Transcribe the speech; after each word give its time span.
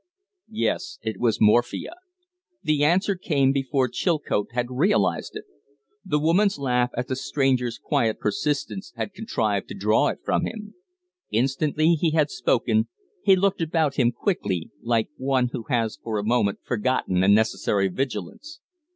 "Yes. 0.49 0.97
It 1.03 1.19
was 1.19 1.39
morphia." 1.39 1.91
The 2.63 2.83
answer 2.83 3.13
came 3.15 3.51
before 3.51 3.87
Chilcote 3.87 4.51
had 4.53 4.71
realized 4.71 5.35
it. 5.35 5.43
The 6.03 6.17
woman's 6.17 6.57
laugh 6.57 6.89
at 6.97 7.07
the 7.07 7.15
stranger's 7.15 7.77
quiet 7.77 8.17
persistence 8.17 8.93
had 8.95 9.13
contrived 9.13 9.67
to 9.67 9.75
draw 9.75 10.07
it 10.07 10.17
from 10.25 10.47
him. 10.47 10.73
Instantly 11.29 11.93
he 11.93 12.09
had 12.13 12.31
spoken 12.31 12.87
he 13.23 13.35
looked 13.35 13.61
about 13.61 13.97
him 13.97 14.11
quickly, 14.11 14.71
like 14.81 15.09
one 15.17 15.49
who 15.53 15.65
has 15.69 15.99
for 16.01 16.17
a 16.17 16.23
moment 16.25 16.61
forgotten 16.63 17.21
a 17.21 17.27
necessary 17.27 17.87
vigilance. 17.87 18.59